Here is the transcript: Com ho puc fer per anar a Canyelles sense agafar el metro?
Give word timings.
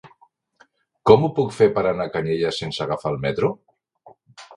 Com 1.09 1.25
ho 1.27 1.29
puc 1.39 1.53
fer 1.57 1.67
per 1.75 1.83
anar 1.89 2.07
a 2.09 2.11
Canyelles 2.15 2.57
sense 2.63 2.81
agafar 2.87 3.13
el 3.13 3.21
metro? 3.27 3.51